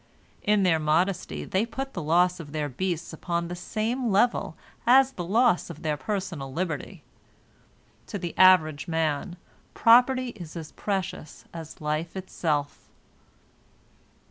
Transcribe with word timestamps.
In 0.41 0.63
their 0.63 0.79
modesty 0.79 1.45
they 1.45 1.63
put 1.63 1.93
the 1.93 2.01
loss 2.01 2.39
of 2.39 2.53
their 2.53 2.67
beasts 2.67 3.13
upon 3.13 3.49
the 3.49 3.55
same 3.55 4.09
level 4.09 4.57
as 4.87 5.11
the 5.11 5.23
loss 5.23 5.69
of 5.69 5.83
their 5.83 5.95
personal 5.95 6.51
liberty. 6.51 7.03
To 8.07 8.17
the 8.17 8.35
average 8.35 8.87
man 8.87 9.37
property 9.75 10.29
is 10.29 10.55
as 10.55 10.71
precious 10.71 11.45
as 11.53 11.79
life 11.81 12.15
itself. 12.15 12.89